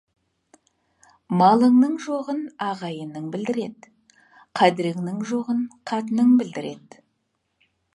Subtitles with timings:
[1.41, 3.95] Малыңның жоғын ағайының білдіреді,
[4.63, 7.05] қадіріңнің жоғын қатының білдіреді.